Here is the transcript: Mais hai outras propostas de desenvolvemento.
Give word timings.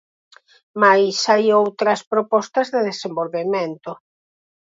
Mais 0.81 1.17
hai 1.29 1.45
outras 1.63 2.01
propostas 2.11 2.67
de 2.73 2.79
desenvolvemento. 2.89 3.91